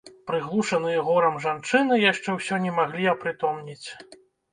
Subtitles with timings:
[0.29, 3.87] Прыглушаныя горам жанчыны яшчэ ўсё не маглі апрытомнець.